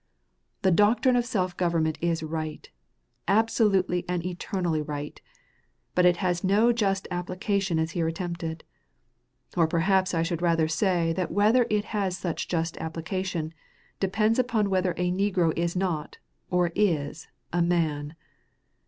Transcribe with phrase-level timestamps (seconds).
[0.63, 2.67] The doctrine of self government is right,
[3.27, 5.21] absolutely and eternally right,
[5.93, 8.63] but it has no just application as here attempted.
[9.55, 13.53] Or perhaps I should rather say that whether it has such just application,
[13.99, 16.17] depends upon whether a negro is not,
[16.49, 18.15] or is, a man.